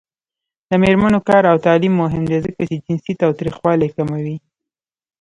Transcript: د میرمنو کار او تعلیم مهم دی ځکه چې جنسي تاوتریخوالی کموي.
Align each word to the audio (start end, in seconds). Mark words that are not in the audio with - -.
د 0.69 0.71
میرمنو 0.83 1.19
کار 1.29 1.43
او 1.51 1.57
تعلیم 1.65 1.93
مهم 2.03 2.23
دی 2.29 2.37
ځکه 2.45 2.61
چې 2.69 2.75
جنسي 2.83 3.13
تاوتریخوالی 3.21 3.89
کموي. 3.95 4.35